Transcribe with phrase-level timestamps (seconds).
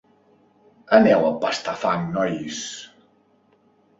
[0.97, 2.61] Aneu a pastar fang, nois!